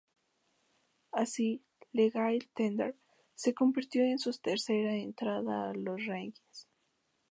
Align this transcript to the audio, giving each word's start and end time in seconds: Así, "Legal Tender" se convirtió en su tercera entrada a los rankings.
Así, 1.11 1.61
"Legal 1.91 2.49
Tender" 2.55 2.95
se 3.35 3.53
convirtió 3.53 4.01
en 4.03 4.17
su 4.17 4.31
tercera 4.33 4.95
entrada 4.95 5.69
a 5.69 5.73
los 5.75 6.03
rankings. 6.07 6.67